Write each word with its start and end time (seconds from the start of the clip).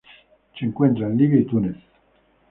Se 0.57 0.65
encuentra 0.65 1.05
en 1.05 1.15
Libia 1.15 1.39
y 1.41 1.45
Túnez. 1.45 1.75